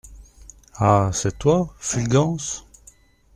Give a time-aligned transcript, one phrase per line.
[0.79, 1.11] Ah!
[1.13, 2.65] c’est toi, Fulgence?